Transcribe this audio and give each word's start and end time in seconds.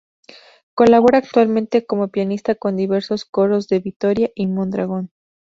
Colabora 0.73 1.19
actualmente 1.19 1.85
como 1.85 2.07
pianista 2.07 2.55
con 2.55 2.75
diversos 2.75 3.23
coros 3.23 3.67
de 3.67 3.81
Vitoria 3.81 4.31
y 4.33 4.47
Mondragón. 4.47 5.11